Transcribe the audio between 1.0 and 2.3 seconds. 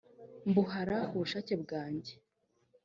ku bushake bwanjye